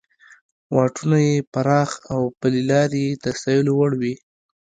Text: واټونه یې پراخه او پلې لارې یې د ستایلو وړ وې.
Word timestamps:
واټونه 0.75 1.17
یې 1.27 1.35
پراخه 1.53 1.99
او 2.13 2.21
پلې 2.39 2.61
لارې 2.71 2.99
یې 3.07 3.11
د 3.23 3.25
ستایلو 3.39 3.71
وړ 3.79 3.91
وې. 4.01 4.13